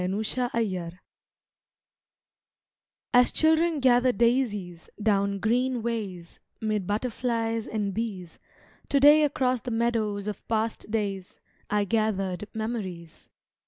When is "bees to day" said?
7.93-9.21